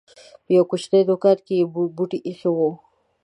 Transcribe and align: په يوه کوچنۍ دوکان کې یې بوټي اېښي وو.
په 0.43 0.49
يوه 0.57 0.65
کوچنۍ 0.69 1.01
دوکان 1.09 1.37
کې 1.45 1.53
یې 1.59 1.65
بوټي 1.95 2.19
اېښي 2.27 2.49
وو. 2.53 2.69